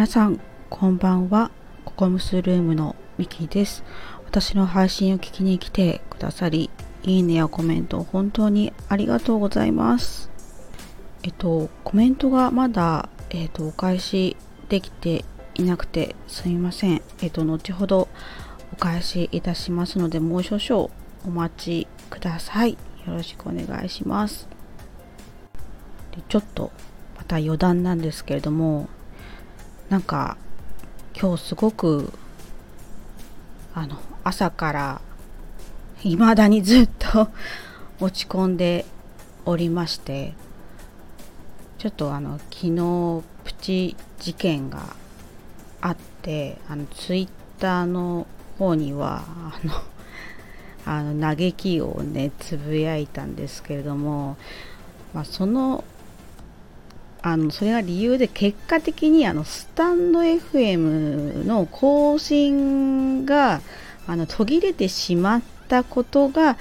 [0.00, 1.50] 皆さんこんばんは。
[1.84, 3.84] ココムスルームのミキです。
[4.24, 6.70] 私の配信を聞きに来てくださり
[7.02, 10.30] いいねやコメント本当にありがとうございます。
[11.22, 14.38] えっとコメントがまだえっとお返し
[14.70, 17.02] できていなくてすみません。
[17.20, 18.08] えっと後ほど
[18.72, 20.88] お返しいたしますのでもう少々
[21.26, 22.72] お待ちください。
[22.72, 24.48] よろしくお願いします。
[26.16, 26.72] でちょっと
[27.18, 28.88] また余談なんですけれども
[29.90, 30.36] なんか
[31.20, 32.12] 今日すごく
[33.74, 35.00] あの朝から
[35.98, 37.28] 未だにずっと
[38.00, 38.86] 落ち込んで
[39.44, 40.34] おりまして
[41.78, 44.94] ちょっとあの昨日プチ事件が
[45.80, 47.28] あってあのツイッ
[47.58, 48.28] ターの
[48.58, 49.74] 方にはあの
[50.86, 54.36] あの嘆きをねつぶやいたんですけれども、
[55.12, 55.82] まあ、その
[57.22, 63.60] あのそれが理由で結果的にあのスタンド FM の更新が
[64.06, 66.56] あの途切れてしまったことが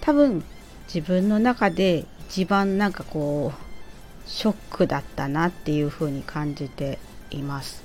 [0.00, 0.44] 多分
[0.92, 6.98] 自分の中で一番なんかこうショックだったなっていうふうに感じて
[7.30, 7.82] います。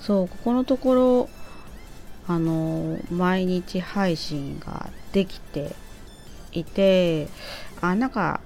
[0.00, 1.28] そうここのところ
[2.26, 5.74] あの毎日配信ができて
[6.52, 7.28] いて
[7.80, 8.40] あなんか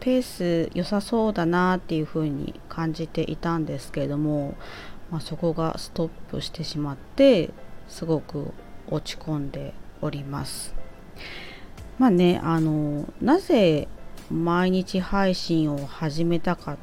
[0.00, 4.54] ペース良さそうだなっていうふうに感じていたんですけれども、
[5.10, 7.50] まあ、そこがストップしてしまって
[7.88, 8.52] すごく
[8.88, 10.74] 落ち込んでおります。
[11.98, 13.88] まあねあのなぜ
[14.30, 16.76] 毎日配信を始めたかっ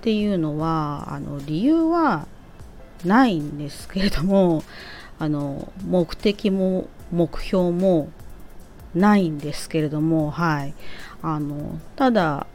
[0.00, 2.26] ていうのはあの理由は
[3.04, 4.62] ないんですけれども
[5.18, 8.08] あの目的も目標も
[8.94, 10.74] ないんですけれどもはい。
[11.22, 12.46] あのただ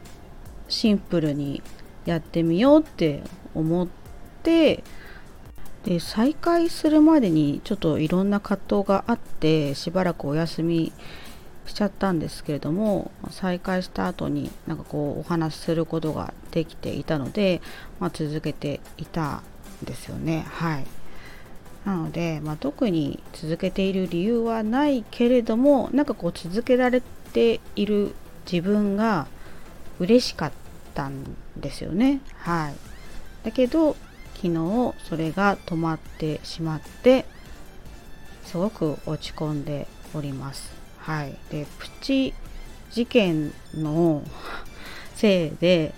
[0.68, 1.62] シンプルに
[2.04, 3.22] やってみようって
[3.54, 3.88] 思っ
[4.42, 4.82] て
[5.84, 10.92] で再開するまでにちょっといろんな葛藤があってしばらくお休み
[11.66, 17.60] しちゃったんですけれども再開した後になんかこうお話しすることができていたので、
[18.00, 19.42] まあ、続けていた
[19.82, 20.46] んですよね。
[20.48, 20.86] はい。
[21.86, 27.00] なので、まあ、特に続けている理由はないけれどもなんかこう続けられ
[27.32, 28.14] ている
[28.50, 29.28] 自分が
[30.00, 30.52] 嬉しかっ
[30.94, 32.20] たんですよね。
[32.38, 32.74] はい。
[33.44, 33.96] だけど
[34.34, 37.24] 昨日それが止まってしまって
[38.44, 40.72] すごく落ち込んでおります。
[40.98, 41.38] はい。
[41.50, 42.34] で、プチ
[42.90, 44.24] 事件の
[45.14, 45.94] せいで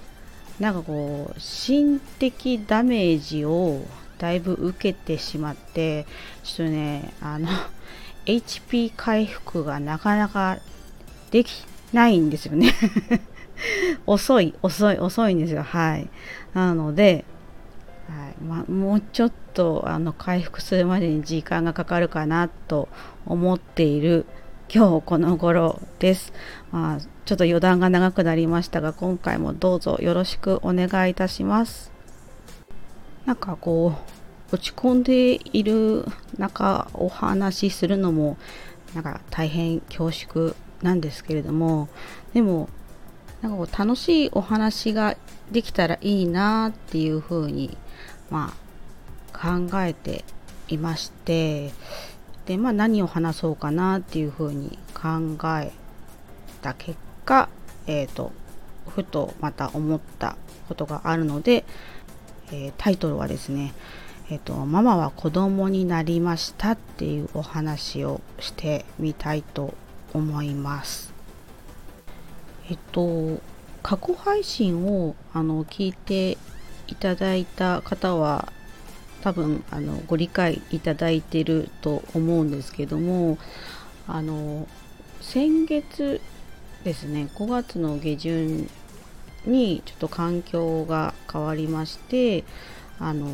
[0.60, 3.82] なんかこう心的ダメージを
[4.18, 6.06] だいぶ受けてしまって
[6.42, 7.48] ちょっとねあの
[8.26, 10.58] HP 回復がなかなか
[11.30, 12.74] できないんですよね
[14.06, 15.62] 遅い、遅い、遅いんですよ。
[15.62, 16.08] はい。
[16.54, 17.24] なので、
[18.08, 22.88] はいまもうちょっとあの回復するまでに時間がかかるかなと
[23.26, 24.24] 思っている
[24.72, 26.32] 今日この頃です。
[26.70, 31.97] まあ、ちょっと余談が長くなりましたが、今回もどうぞよろしくお願いいたします。
[33.28, 33.92] なんかこ
[34.50, 36.06] う、落ち込んでいる
[36.38, 38.38] 中お話しするのも
[38.94, 41.90] なんか大変恐縮なんですけれども
[42.32, 42.70] でも
[43.42, 45.18] なんかこう楽しいお話が
[45.52, 47.76] できたらいいなっていうふうに
[48.30, 48.54] ま
[49.34, 50.24] あ考えて
[50.68, 51.70] いまして
[52.46, 55.72] でまあ何を話そうかなっていうふうに考え
[56.62, 56.96] た結
[57.26, 57.50] 果
[57.86, 58.32] えっ、ー、と
[58.88, 61.64] ふとまた思ったことがあるので、
[62.52, 63.74] えー、タイトルはですね
[64.30, 69.74] え、ー、とママは子供になりましたっていうお話をしてみたいと
[70.12, 71.12] 思います。
[72.70, 73.40] えっと
[73.82, 76.36] 過去配信をあの聞いて
[76.88, 78.52] いただいた方は
[79.22, 83.38] 多分あのご理解いただいてると思うんですけども
[84.06, 84.66] あの
[85.20, 86.20] 先月
[86.84, 88.70] ですね5月の下旬
[89.48, 92.44] にちょっと環境が変わりまして
[92.98, 93.28] あの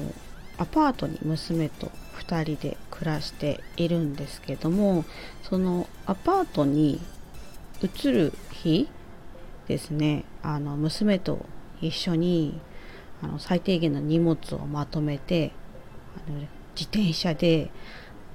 [0.57, 5.05] アパートに娘と2人で暮らしているんですけども
[5.43, 7.01] そのアパートに
[7.83, 8.89] 移る日
[9.69, 11.45] ですねあの娘と
[11.81, 12.61] 一緒に
[13.23, 15.53] あの最低限の荷物をまとめて
[16.27, 17.71] あの自転車で、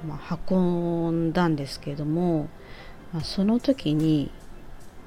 [0.06, 2.50] まあ、運んだんですけども、
[3.14, 4.32] まあ、その時に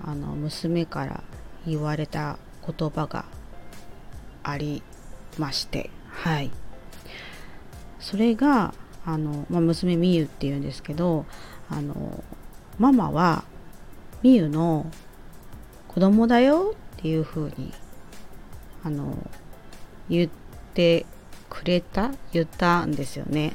[0.05, 1.23] あの娘から
[1.67, 3.25] 言われた言葉が
[4.43, 4.83] あり
[5.39, 6.51] ましてはい
[8.01, 8.75] それが
[9.07, 11.25] あの、まあ、娘みゆっていうんですけど
[11.71, 12.23] あの
[12.79, 13.45] ママは
[14.23, 14.87] みゆの
[15.89, 17.73] 子供だよっていう風に
[18.85, 19.17] あの
[20.09, 20.31] 言っ
[20.75, 21.07] て
[21.49, 23.55] くれた言ったんですよね。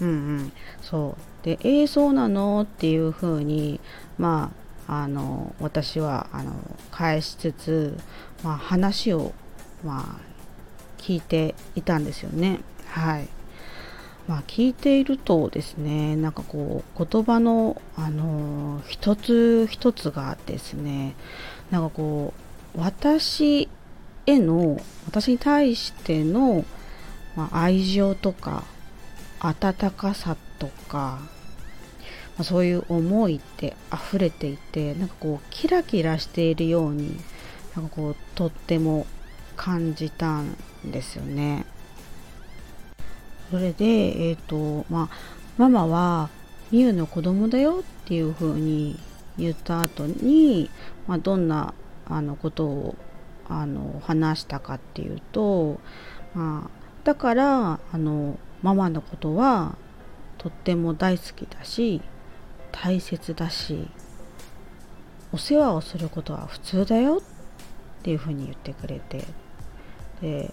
[0.00, 0.52] うんうん、
[0.82, 3.80] そうで「えー、そうなの?」っていうふうに
[4.16, 6.52] まああの私はあの
[6.90, 7.96] 返しつつ、
[8.42, 9.32] まあ、話を、
[9.84, 10.20] まあ、
[10.96, 12.60] 聞いていたんですよね。
[12.86, 13.28] はい
[14.26, 21.14] まあ、聞いているとですねなんかこう言葉の、あの一つ一つがですね
[21.70, 22.34] なんかこ
[22.76, 23.68] う私
[24.26, 26.64] への私に対しての、
[27.36, 28.64] まあ、愛情とか
[29.40, 31.20] 温かさとか、
[32.38, 37.16] ま、そういう思いって溢れていてなんかこうキラキラしているように
[37.76, 39.06] なんかこうとっても
[39.56, 41.66] 感じたんですよね。
[43.50, 43.84] それで、
[44.30, 45.08] え、ー、と、まあ、
[45.56, 46.28] ママは
[46.70, 48.98] ミユの子供だよっていう風に
[49.38, 50.70] 言った後に、
[51.06, 51.72] まあ、どんな
[52.06, 52.94] あのことを
[53.48, 55.80] あの話したかっていうと、
[56.34, 56.70] まあ、
[57.04, 59.76] だからあのママのことは
[60.36, 62.02] とっても大好きだし
[62.72, 63.88] 大切だし
[65.32, 69.24] お世話をすることは普通だよっていうふうに言ってくれて
[70.20, 70.52] で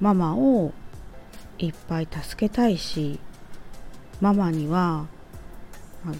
[0.00, 0.72] ママを
[1.58, 3.18] いっぱい助けたいし
[4.20, 5.06] ママには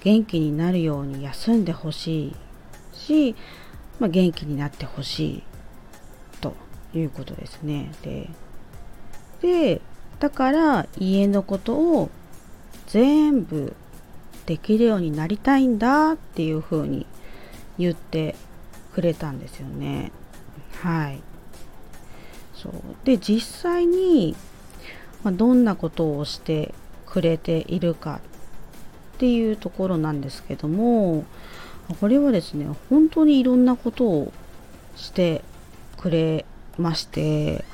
[0.02, 2.36] 元気になるように休んでほしい
[2.96, 3.34] し、
[3.98, 5.42] まあ、元気になってほしい
[6.40, 6.54] と
[6.94, 7.90] いうことですね。
[8.02, 8.28] で
[9.40, 9.80] で
[10.20, 12.10] だから家のことを
[12.86, 13.74] 全部
[14.46, 17.06] できるようになりたいんだっていうふうに
[17.78, 18.34] 言って
[18.94, 20.12] くれたんですよね。
[20.82, 21.20] はい。
[22.54, 22.72] そう
[23.04, 24.36] で実際に
[25.22, 26.74] まあ、どんなことをして
[27.06, 28.20] くれているか
[29.14, 31.24] っていうところなんですけども
[32.00, 34.32] これはですね本当にいろんなことを
[34.96, 35.42] して
[35.98, 36.44] くれ
[36.78, 37.64] まして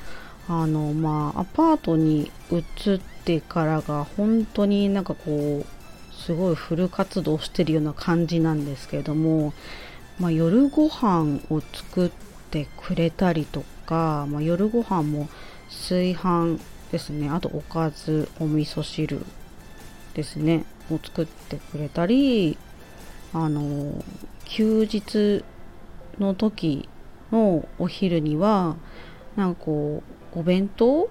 [0.47, 5.65] あのまあアパートに移ってからが本当になんかこう
[6.25, 9.53] すごいフル活動してるような感じなんですけれども、
[10.19, 12.11] まあ、夜ご飯を作っ
[12.51, 15.29] てくれたりとか、まあ、夜ご飯も
[15.69, 16.59] 炊飯
[16.91, 17.29] ですね。
[17.29, 19.25] あとおかずお味噌汁
[20.13, 20.65] ですね。
[20.91, 22.57] を作ってくれたり
[23.33, 24.03] あの
[24.45, 25.43] 休日
[26.19, 26.89] の時
[27.31, 28.75] のお昼には
[29.35, 30.03] なんかこ
[30.35, 31.09] うお弁当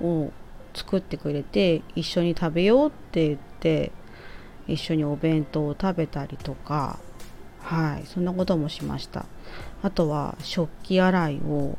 [0.00, 0.32] を
[0.74, 3.92] 作ってくれて一緒に食べようって言って
[4.68, 6.98] 一緒にお弁当を食べたりとか
[7.60, 9.26] はいそんなこともしました
[9.82, 11.76] あとは食器洗いを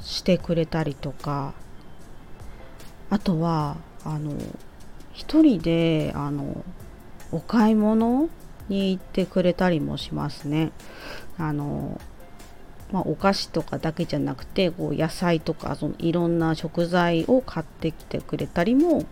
[0.00, 1.54] してくれたりとか
[3.10, 4.32] あとはあの
[5.12, 6.64] 一人であの
[7.32, 8.28] お買い物
[8.68, 10.72] に行ってくれたりもしますね。
[11.38, 12.00] あの
[12.92, 19.04] まあ、お菓子とかだけじゃなくてこう野菜とかそのいろんな食材を買ってきてくれたりも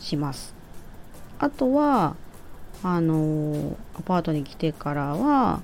[0.00, 0.61] します。
[1.42, 2.16] あとは
[2.82, 5.60] あのアパートに来てからは、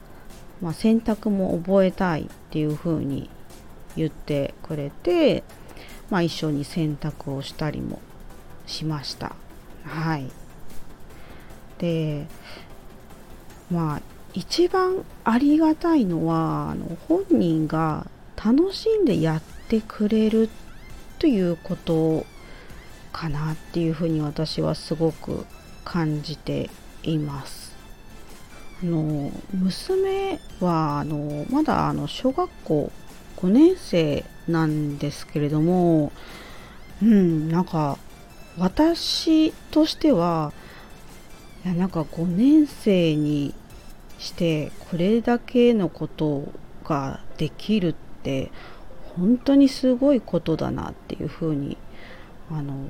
[0.61, 3.31] まあ、洗濯も覚えたいっていう風に
[3.97, 5.43] 言ってくれて
[6.11, 8.01] まあ、一緒に洗濯をしたりも
[8.67, 9.37] しました。
[9.85, 10.31] はい。
[11.79, 12.27] で、
[13.71, 14.03] まあ、
[14.33, 18.07] 一番ありがたいのは、あの本人が
[18.43, 20.49] 楽しんでやってくれる
[21.19, 22.25] ということ
[23.13, 25.45] かなっていうふうに私はすごく
[25.89, 26.69] 感じて
[27.03, 27.75] います。
[28.83, 32.93] あの娘はあのまだあの小学校
[33.39, 36.13] 5年生なんですけれども、
[37.03, 37.97] うん、なんか
[38.59, 40.53] 私としては
[41.65, 43.55] いやなんか5年生に
[44.19, 46.53] してこれだけのこと
[46.85, 48.53] ができるって
[49.17, 51.79] 本当にすごいことだなっていうふうに
[52.51, 52.89] あの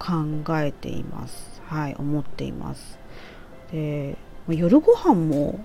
[0.00, 1.59] 考えています。
[1.70, 2.98] はい、思っています。
[3.70, 4.16] で、
[4.48, 5.60] 夜ご飯も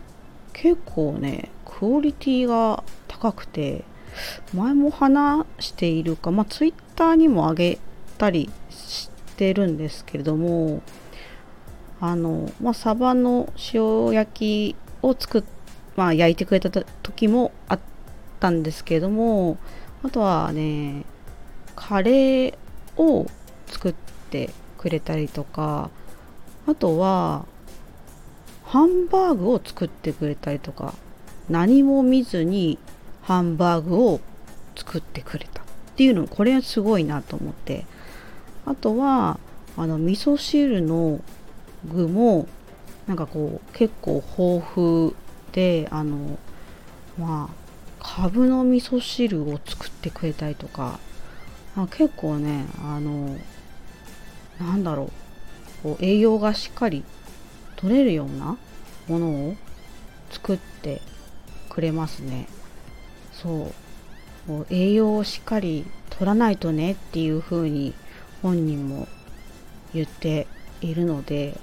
[0.54, 3.84] 結構ね、クオリティが高くて、
[4.54, 7.80] 前も話しているか、まあ、ツイッターにも上げ
[8.20, 10.82] たりしてるんですけれども
[12.00, 15.44] あの、まあ、サバの塩焼きを作っ、
[15.96, 17.80] まあ、焼いてくれた時もあっ
[18.40, 19.58] たんですけれども
[20.04, 21.04] あとはね
[21.76, 22.58] カレー
[22.96, 23.26] を
[23.68, 23.96] 作っ
[24.30, 24.52] て
[24.86, 25.90] くれたりとか。
[26.68, 27.46] あとは
[28.64, 30.94] ハンバーグを作ってくれたりとか。
[31.50, 32.78] 何も見ずに
[33.24, 34.20] ハンバーグを
[34.76, 35.62] 作ってくれた。
[35.62, 35.66] っ
[35.96, 37.86] ていうのこれはすごいなと思って。
[38.66, 39.40] あとは
[39.76, 41.20] あの味噌汁の
[41.92, 42.48] 具も
[43.08, 45.16] なんかこう結構豊富
[45.52, 46.38] であの
[47.18, 47.50] ま
[48.00, 51.00] あかぶの味噌汁を作ってくれたりとか。
[51.92, 53.36] 結構ねあの
[54.60, 55.12] なんだろう。
[55.84, 57.04] こう栄養がしっかり
[57.76, 58.58] 取れるような
[59.08, 59.56] ものを
[60.32, 61.02] 作って
[61.70, 62.48] くれますね。
[63.34, 63.72] そ
[64.50, 64.66] う。
[64.70, 67.94] 栄養をしっかり取らないとねっていう風に
[68.42, 69.08] 本人も
[69.94, 70.48] 言って
[70.82, 71.60] いるので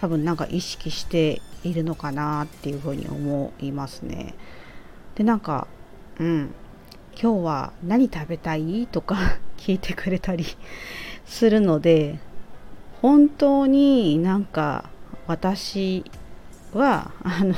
[0.00, 4.34] 多分なんか意識しているのかなっていう風に思いますね。
[5.14, 5.66] でなんか
[6.18, 6.54] うん。
[7.20, 8.86] 今日は何食べたい？
[8.90, 9.16] とか
[9.58, 10.46] 聞いてくれたり
[11.30, 12.18] するので
[13.00, 14.90] 本当になんか
[15.28, 16.04] 私
[16.74, 17.54] はあの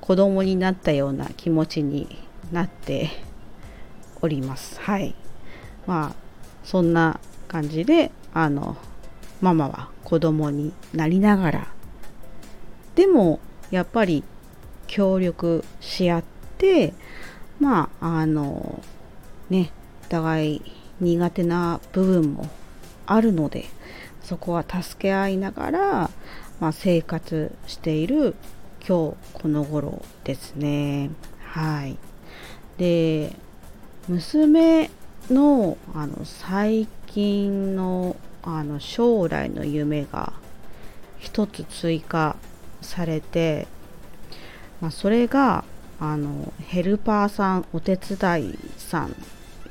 [0.00, 2.18] 子供になったような気持ちに
[2.50, 3.10] なって
[4.22, 4.80] おります。
[4.80, 5.14] はい。
[5.86, 6.14] まあ
[6.64, 8.76] そんな感じであの
[9.40, 11.66] ママは子供になりながら
[12.94, 13.38] でも
[13.70, 14.24] やっぱり
[14.86, 16.24] 協力し合っ
[16.58, 16.94] て
[17.60, 18.82] まああの
[19.50, 19.72] ね
[20.06, 22.48] お互い苦手な部分も
[23.06, 23.66] あるので
[24.22, 26.10] そこは助け合いながら、
[26.60, 28.34] まあ、生活している
[28.86, 31.10] 今日この頃ですね。
[31.44, 31.98] はい。
[32.78, 33.34] で
[34.08, 34.90] 娘
[35.30, 40.32] のあの最近のあの将来の夢が
[41.18, 42.36] 一つ追加
[42.80, 43.68] されて、
[44.80, 45.64] まあ、それが
[45.98, 49.12] あのヘルパーさんお手伝いさんっ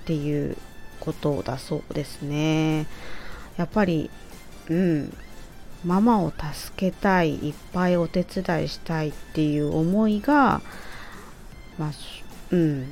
[0.05, 0.55] ていう
[0.99, 2.87] ことだそうですね。
[3.57, 4.09] やっぱり
[4.69, 5.13] うん
[5.85, 10.61] ママを助けたいいっぱいお手伝いしたいっていう思いが
[11.77, 11.91] まあ
[12.51, 12.87] うん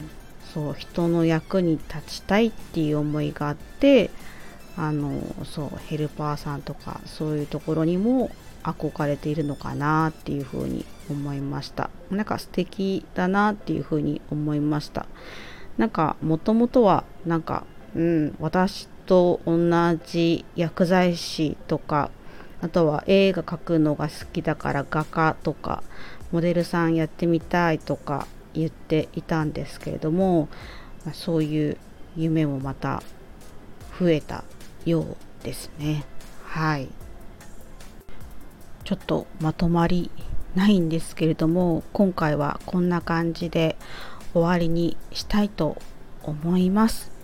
[0.53, 4.09] そう人の役に立ちたいっていう思いがあって
[4.77, 8.31] あのそうヘルパーさんとかそういうところにも
[8.63, 11.89] 憧れているのかなっていうふうに思いました。
[12.11, 15.05] なんか素敵だなっていうふうに思いました。
[15.77, 17.65] なんかもともとはなんか
[17.97, 19.57] うん私と同
[20.05, 22.11] じ薬剤師とか
[22.61, 25.83] あとは絵が描くのが好きだから画家とか
[26.31, 30.49] モデルさんやってみたいとか言っていたんですけれども、
[31.13, 31.77] そういう
[32.15, 33.01] 夢もまた
[33.99, 34.43] 増えた
[34.85, 36.03] ようですね。
[36.43, 36.89] はい。
[38.83, 40.11] ちょっとまとまり
[40.55, 43.75] ないんですけれども今回はこんな感じで
[44.33, 45.77] 終わりにしたいと
[46.23, 47.16] 思います。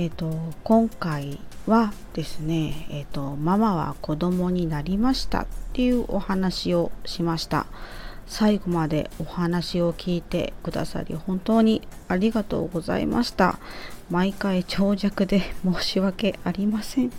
[0.00, 7.66] え、ー、と今回はですねえ、ー、とママは子供になりましたっていうお話をしました。
[8.28, 13.58] 最後までお話を聞いてくださり本当にありがとうございました。
[14.08, 17.10] 毎回長尺で申し訳ありません。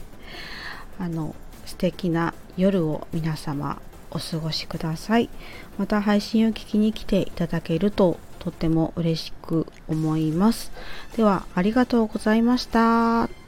[1.00, 3.81] あの素敵な夜を皆様
[4.12, 5.29] お過ごしください。
[5.77, 10.72] また配信を聞きに来ていただけるととても嬉しく思います。
[11.15, 13.38] では、ありがとうございました。